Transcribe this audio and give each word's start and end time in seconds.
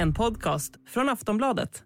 En 0.00 0.14
podcast 0.14 0.72
från 0.88 1.08
Aftonbladet. 1.08 1.82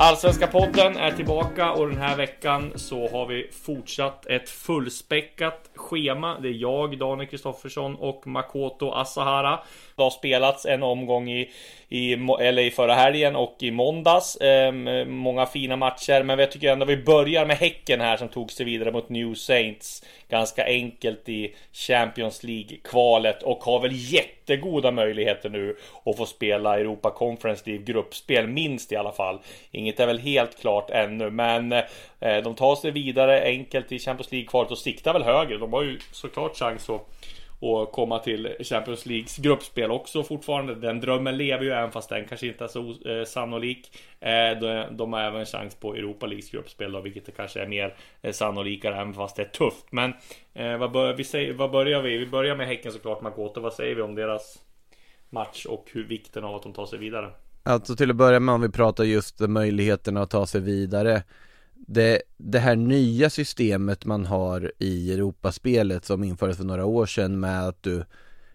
Allsvenska 0.00 0.46
podden 0.46 0.96
är 0.96 1.10
tillbaka 1.10 1.72
och 1.72 1.88
den 1.88 1.96
här 1.96 2.16
veckan 2.16 2.72
så 2.74 3.08
har 3.08 3.26
vi 3.26 3.50
fortsatt 3.52 4.26
ett 4.26 4.48
fullspäckat 4.48 5.70
schema. 5.74 6.38
Det 6.40 6.48
är 6.48 6.52
jag, 6.52 6.98
Daniel 6.98 7.28
Kristoffersson 7.28 7.94
och 7.94 8.26
Makoto 8.26 8.90
Asahara. 8.90 9.60
Det 9.98 10.04
har 10.04 10.10
spelats 10.10 10.66
en 10.66 10.82
omgång 10.82 11.30
i, 11.30 11.50
i, 11.88 12.12
eller 12.40 12.62
i 12.62 12.70
förra 12.70 12.94
helgen 12.94 13.36
och 13.36 13.56
i 13.58 13.70
måndags. 13.70 14.36
Eh, 14.36 14.72
många 15.04 15.46
fina 15.46 15.76
matcher, 15.76 16.22
men 16.22 16.38
jag 16.38 16.52
tycker 16.52 16.72
ändå 16.72 16.86
vi 16.86 16.96
börjar 16.96 17.46
med 17.46 17.56
Häcken 17.56 18.00
här 18.00 18.16
som 18.16 18.28
tog 18.28 18.52
sig 18.52 18.66
vidare 18.66 18.92
mot 18.92 19.08
New 19.08 19.34
Saints. 19.34 20.04
Ganska 20.28 20.64
enkelt 20.64 21.28
i 21.28 21.54
Champions 21.72 22.42
League-kvalet 22.42 23.42
och 23.42 23.64
har 23.64 23.80
väl 23.80 23.92
jättegoda 23.94 24.90
möjligheter 24.90 25.50
nu 25.50 25.76
att 26.04 26.16
få 26.16 26.26
spela 26.26 26.78
Europa 26.78 27.10
Conference 27.10 27.62
League 27.66 27.84
gruppspel, 27.84 28.46
minst 28.46 28.92
i 28.92 28.96
alla 28.96 29.12
fall. 29.12 29.38
Inget 29.70 30.00
är 30.00 30.06
väl 30.06 30.18
helt 30.18 30.60
klart 30.60 30.90
ännu, 30.90 31.30
men 31.30 31.72
eh, 31.72 32.42
de 32.44 32.54
tar 32.54 32.76
sig 32.76 32.90
vidare 32.90 33.42
enkelt 33.42 33.92
i 33.92 33.98
Champions 33.98 34.32
League-kvalet 34.32 34.70
och 34.70 34.78
siktar 34.78 35.12
väl 35.12 35.22
högre. 35.22 35.58
De 35.58 35.72
har 35.72 35.82
ju 35.82 35.98
såklart 36.12 36.56
chans 36.56 36.90
att 36.90 37.08
och 37.60 37.92
komma 37.92 38.18
till 38.18 38.56
Champions 38.60 39.06
Leagues 39.06 39.36
gruppspel 39.36 39.90
också 39.90 40.22
fortfarande. 40.22 40.74
Den 40.74 41.00
drömmen 41.00 41.36
lever 41.36 41.64
ju 41.64 41.70
även 41.70 41.90
fast 41.90 42.08
den 42.08 42.24
kanske 42.28 42.46
inte 42.46 42.64
är 42.64 42.68
så 42.68 43.08
eh, 43.10 43.24
sannolik. 43.24 43.96
Eh, 44.20 44.60
de, 44.60 44.96
de, 44.96 45.12
har 45.12 45.20
även 45.20 45.46
chans 45.46 45.74
på 45.74 45.94
Europa 45.94 46.26
Leagues 46.26 46.50
gruppspel 46.50 46.92
då, 46.92 47.00
vilket 47.00 47.36
kanske 47.36 47.60
är 47.60 47.66
mer 47.66 47.96
eh, 48.22 48.32
sannolikare 48.32 48.94
även 48.94 49.14
fast 49.14 49.36
det 49.36 49.42
är 49.42 49.48
tufft. 49.48 49.86
Men 49.90 50.12
eh, 50.54 50.78
vad, 50.78 50.92
bör, 50.92 51.14
vi 51.14 51.24
säger, 51.24 51.52
vad 51.52 51.70
börjar 51.70 52.02
vi? 52.02 52.18
Vi 52.18 52.26
börjar 52.26 52.56
med 52.56 52.66
Häcken 52.66 52.92
såklart, 52.92 53.22
Makoto. 53.22 53.60
Vad 53.60 53.72
säger 53.72 53.94
vi 53.94 54.02
om 54.02 54.14
deras 54.14 54.58
match 55.30 55.66
och 55.66 55.88
hur 55.92 56.04
vikten 56.04 56.44
av 56.44 56.54
att 56.54 56.62
de 56.62 56.72
tar 56.72 56.86
sig 56.86 56.98
vidare? 56.98 57.30
Alltså 57.62 57.96
till 57.96 58.10
att 58.10 58.16
börja 58.16 58.40
med 58.40 58.54
om 58.54 58.60
vi 58.60 58.68
pratar 58.68 59.04
just 59.04 59.40
möjligheterna 59.40 60.22
att 60.22 60.30
ta 60.30 60.46
sig 60.46 60.60
vidare 60.60 61.22
det, 61.86 62.22
det 62.36 62.58
här 62.58 62.76
nya 62.76 63.30
systemet 63.30 64.04
man 64.04 64.26
har 64.26 64.72
i 64.78 65.12
Europaspelet 65.12 66.04
som 66.04 66.24
infördes 66.24 66.56
för 66.56 66.64
några 66.64 66.84
år 66.84 67.06
sedan 67.06 67.40
med 67.40 67.68
att 67.68 67.82
du 67.82 68.04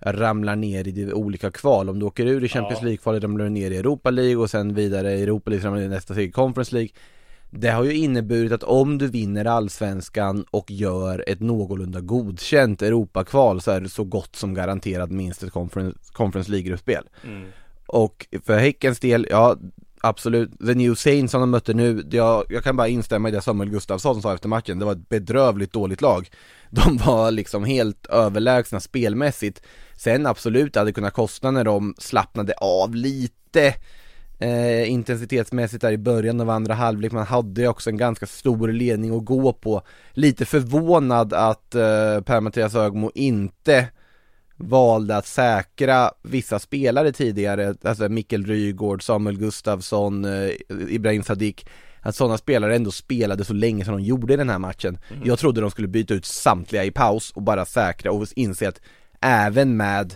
ramlar 0.00 0.56
ner 0.56 0.88
i 0.88 1.12
olika 1.12 1.50
kval. 1.50 1.90
Om 1.90 1.98
du 1.98 2.06
åker 2.06 2.26
ur 2.26 2.44
i 2.44 2.48
Champions 2.48 2.82
League-kvalet 2.82 3.22
ramlar 3.22 3.44
du 3.44 3.50
ner 3.50 3.70
i 3.70 3.76
Europa 3.76 4.10
League 4.10 4.36
och 4.36 4.50
sen 4.50 4.74
vidare 4.74 5.12
i 5.12 5.22
Europa 5.22 5.50
League 5.50 5.66
ramlar 5.66 5.80
du 5.80 5.88
ner 5.88 5.92
i 5.92 5.96
nästa 5.96 6.14
steg 6.14 6.34
Conference 6.34 6.74
League. 6.74 6.90
Det 7.50 7.68
har 7.68 7.84
ju 7.84 7.92
inneburit 7.92 8.52
att 8.52 8.62
om 8.62 8.98
du 8.98 9.06
vinner 9.06 9.44
allsvenskan 9.44 10.44
och 10.50 10.70
gör 10.70 11.24
ett 11.26 11.40
någorlunda 11.40 12.00
godkänt 12.00 12.82
Europakval 12.82 13.60
så 13.60 13.70
är 13.70 13.80
du 13.80 13.88
så 13.88 14.04
gott 14.04 14.36
som 14.36 14.54
garanterad 14.54 15.10
minst 15.12 15.42
ett 15.42 15.52
Conference, 15.52 15.98
conference 16.12 16.50
League-gruppspel. 16.50 17.04
Mm. 17.24 17.48
Och 17.86 18.26
för 18.44 18.58
Häckens 18.58 19.00
del, 19.00 19.26
ja 19.30 19.56
Absolut, 20.00 20.58
The 20.66 20.74
New 20.74 20.94
Saints 20.94 21.30
som 21.30 21.40
de 21.40 21.50
mötte 21.50 21.74
nu, 21.74 22.04
jag, 22.10 22.44
jag 22.48 22.64
kan 22.64 22.76
bara 22.76 22.88
instämma 22.88 23.28
i 23.28 23.32
det 23.32 23.40
Samuel 23.40 23.70
Gustafsson 23.70 24.22
sa 24.22 24.34
efter 24.34 24.48
matchen, 24.48 24.78
det 24.78 24.84
var 24.84 24.92
ett 24.92 25.08
bedrövligt 25.08 25.72
dåligt 25.72 26.00
lag. 26.00 26.30
De 26.70 26.96
var 26.96 27.30
liksom 27.30 27.64
helt 27.64 28.06
överlägsna 28.06 28.80
spelmässigt. 28.80 29.62
Sen 29.96 30.26
absolut, 30.26 30.74
det 30.74 30.80
hade 30.80 30.92
kunnat 30.92 31.12
kosta 31.12 31.50
när 31.50 31.64
de 31.64 31.94
slappnade 31.98 32.52
av 32.52 32.94
lite 32.94 33.74
eh, 34.38 34.90
Intensitetsmässigt 34.90 35.80
där 35.80 35.92
i 35.92 35.98
början 35.98 36.40
av 36.40 36.50
andra 36.50 36.74
halvlek, 36.74 37.12
man 37.12 37.26
hade 37.26 37.60
ju 37.60 37.68
också 37.68 37.90
en 37.90 37.96
ganska 37.96 38.26
stor 38.26 38.68
ledning 38.68 39.16
att 39.16 39.24
gå 39.24 39.52
på. 39.52 39.82
Lite 40.12 40.44
förvånad 40.44 41.32
att 41.32 41.74
eh, 41.74 42.20
Per-Mattias 42.20 42.74
Ögmo 42.74 43.10
inte 43.14 43.88
valde 44.58 45.16
att 45.16 45.26
säkra 45.26 46.10
vissa 46.22 46.58
spelare 46.58 47.12
tidigare, 47.12 47.74
alltså 47.82 48.08
Mikkel 48.08 48.46
Rygård, 48.46 49.02
Samuel 49.02 49.38
Gustafsson, 49.38 50.24
eh, 50.24 50.50
Ibrahim 50.88 51.22
Sadiq 51.22 51.64
att 52.00 52.16
sådana 52.16 52.38
spelare 52.38 52.76
ändå 52.76 52.90
spelade 52.90 53.44
så 53.44 53.52
länge 53.52 53.84
som 53.84 53.94
de 53.94 54.02
gjorde 54.02 54.34
i 54.34 54.36
den 54.36 54.50
här 54.50 54.58
matchen. 54.58 54.98
Mm. 55.10 55.28
Jag 55.28 55.38
trodde 55.38 55.60
de 55.60 55.70
skulle 55.70 55.88
byta 55.88 56.14
ut 56.14 56.24
samtliga 56.24 56.84
i 56.84 56.90
paus 56.90 57.30
och 57.30 57.42
bara 57.42 57.64
säkra 57.64 58.12
och 58.12 58.26
inse 58.36 58.68
att 58.68 58.80
även 59.20 59.76
med 59.76 60.14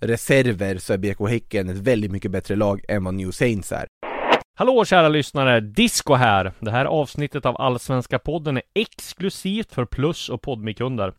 reserver 0.00 0.78
så 0.78 0.92
är 0.92 0.98
BK 0.98 1.28
Häcken 1.28 1.68
ett 1.68 1.76
väldigt 1.76 2.10
mycket 2.10 2.30
bättre 2.30 2.56
lag 2.56 2.80
än 2.88 3.04
vad 3.04 3.14
New 3.14 3.30
Saints 3.30 3.72
är. 3.72 3.86
Hallå 4.58 4.84
kära 4.84 5.08
lyssnare! 5.08 5.60
Disco 5.60 6.14
här! 6.14 6.52
Det 6.60 6.70
här 6.70 6.84
avsnittet 6.84 7.46
av 7.46 7.60
Allsvenska 7.60 8.18
podden 8.18 8.56
är 8.56 8.62
exklusivt 8.74 9.72
för 9.72 9.84
Plus 9.84 10.28
och 10.28 10.42
Podmikunder. 10.42 11.12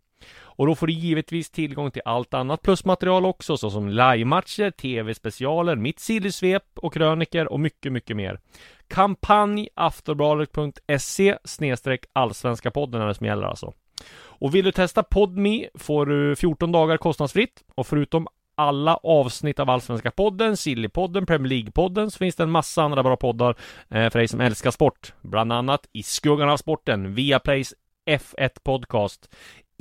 Och 0.63 0.69
då 0.69 0.75
får 0.75 0.87
du 0.87 0.93
givetvis 0.93 1.51
tillgång 1.51 1.91
till 1.91 2.03
allt 2.05 2.35
annat 2.35 2.63
plusmaterial 2.63 3.27
också, 3.27 3.57
såsom 3.57 3.89
livematcher, 3.89 4.71
tv-specialer, 4.71 5.77
mitt 5.77 6.01
sillysvep 6.01 6.63
och 6.75 6.95
kröniker 6.95 7.53
och 7.53 7.61
mycket, 7.61 7.93
mycket 7.93 8.17
mer. 8.17 8.41
Kampanj 8.89 9.69
aftonbladet.se 9.75 11.39
snedstreck 11.45 12.05
allsvenska 12.13 12.71
podden 12.71 13.03
är 13.03 13.07
det 13.07 13.15
som 13.15 13.27
gäller 13.27 13.47
alltså. 13.47 13.73
Och 14.15 14.55
vill 14.55 14.65
du 14.65 14.73
testa 14.73 15.03
PodMe 15.03 15.69
får 15.75 16.07
du 16.07 16.37
14 16.37 16.73
dagar 16.73 16.97
kostnadsfritt 16.97 17.65
och 17.75 17.87
förutom 17.87 18.29
alla 18.55 18.95
avsnitt 18.95 19.61
av 19.61 19.71
Allsvenska 19.71 20.11
podden, 20.11 20.57
Sillypodden, 20.57 21.27
Premier 21.27 21.51
League-podden 21.51 22.11
så 22.11 22.19
finns 22.19 22.37
det 22.37 22.43
en 22.43 22.51
massa 22.51 22.83
andra 22.83 23.03
bra 23.03 23.17
poddar 23.17 23.57
eh, 23.91 24.11
för 24.11 24.19
dig 24.19 24.29
som 24.29 24.41
älskar 24.41 24.71
sport. 24.71 25.15
Bland 25.21 25.53
annat 25.53 25.89
I 25.93 26.03
skuggan 26.03 26.49
av 26.49 26.57
sporten, 26.57 27.15
Viaplays 27.15 27.75
F1 28.07 28.51
Podcast, 28.63 29.29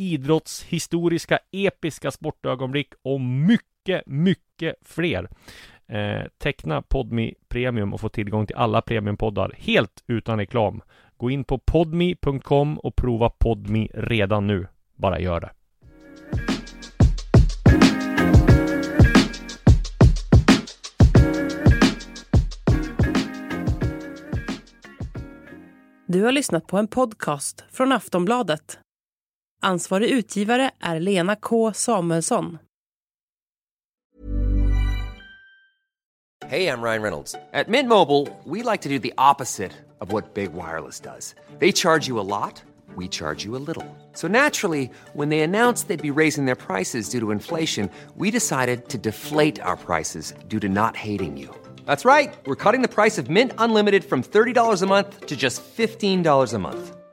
idrottshistoriska 0.02 1.40
episka 1.52 2.12
sportögonblick 2.12 2.94
och 3.02 3.22
mycket, 3.22 4.04
mycket 4.06 4.76
fler. 4.82 5.30
Eh, 5.88 6.22
teckna 6.38 6.82
Podmi 6.82 7.34
Premium 7.50 7.94
och 7.94 8.02
få 8.02 8.10
tillgång 8.10 8.48
till 8.48 8.56
alla 8.56 8.82
premiumpoddar 8.82 9.56
helt 9.58 10.04
utan 10.08 10.38
reklam. 10.38 10.82
Gå 11.18 11.30
in 11.30 11.44
på 11.44 11.58
podmi.com 11.58 12.80
och 12.80 12.96
prova 12.96 13.30
Podmi 13.30 13.90
redan 13.94 14.48
nu. 14.48 14.68
Bara 14.96 15.20
gör 15.20 15.40
det. 15.40 15.52
Du 26.08 26.24
har 26.24 26.32
lyssnat 26.32 26.68
på 26.68 26.78
en 26.78 26.88
podcast 26.88 27.64
från 27.72 27.92
Aftonbladet. 27.92 28.80
Ansvarig 29.64 30.10
utgivare 30.10 30.72
är 30.80 31.00
Lena 31.00 31.36
K 31.36 31.74
Samuelsson. 31.74 32.58
Hej, 36.46 36.64
jag 36.64 36.80
Ryan 36.84 37.02
Reynolds. 37.02 37.36
På 37.66 37.72
Mint 37.72 37.90
Mobile, 37.90 38.28
we 38.46 38.72
like 38.72 38.84
to 38.84 38.90
do 38.90 39.00
the 39.00 39.14
opposite 39.18 39.72
of 40.00 40.14
what 40.14 40.34
Big 40.34 40.50
Wireless 40.54 41.00
does. 41.00 41.36
They 41.60 41.72
charge 41.72 42.08
you 42.08 42.20
a 42.20 42.24
lot, 42.24 42.64
we 42.98 43.08
charge 43.08 43.46
you 43.46 43.56
a 43.56 43.64
little. 43.68 43.86
So 44.14 44.28
naturally, 44.28 44.90
when 45.14 45.30
they 45.30 45.42
announced 45.42 45.88
they'd 45.88 46.14
be 46.14 46.22
raising 46.22 46.46
their 46.46 46.56
prices 46.56 47.10
due 47.10 47.20
to 47.20 47.32
inflation, 47.32 47.90
we 48.18 48.32
decided 48.32 48.90
to 48.90 48.98
deflate 48.98 49.62
our 49.62 49.78
prices 49.78 50.34
due 50.48 50.60
to 50.60 50.68
not 50.68 50.96
hating 50.96 51.38
you. 51.38 51.50
That's 51.86 52.06
right. 52.06 52.34
We're 52.46 52.64
cutting 52.64 52.82
the 52.82 52.96
price 52.96 53.22
of 53.22 53.30
Mint 53.30 53.52
Unlimited 53.58 54.04
from 54.04 54.24
$30 54.24 54.82
a 54.82 54.86
month 54.86 55.26
to 55.28 55.36
just 55.36 55.62
$15 55.78 56.54
a 56.54 56.60
month. 56.60 57.01